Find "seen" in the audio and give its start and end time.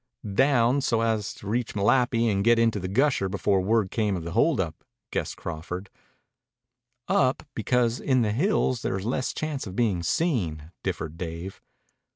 10.01-10.71